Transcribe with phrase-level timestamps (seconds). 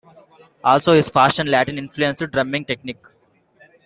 [0.63, 3.05] Also his fast and Latin influenced drumming technique.